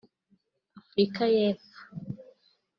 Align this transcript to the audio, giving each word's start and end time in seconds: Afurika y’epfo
Afurika 0.79 1.23
y’epfo 1.35 1.81